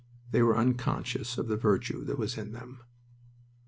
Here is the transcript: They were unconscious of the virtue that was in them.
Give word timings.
They 0.31 0.41
were 0.41 0.57
unconscious 0.57 1.37
of 1.37 1.47
the 1.47 1.57
virtue 1.57 2.03
that 2.05 2.17
was 2.17 2.35
in 2.35 2.53
them. 2.53 2.79